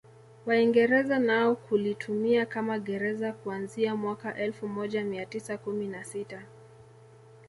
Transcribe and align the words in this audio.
Waingereza 0.45 1.19
nao 1.19 1.55
kulitumia 1.55 2.45
kama 2.45 2.79
gereza 2.79 3.33
kuanzia 3.33 3.95
mwaka 3.95 4.35
elfu 4.35 4.67
moja 4.67 5.03
mia 5.03 5.25
tisa 5.25 5.57
kumi 5.57 5.87
na 5.87 6.03
sita 6.03 6.43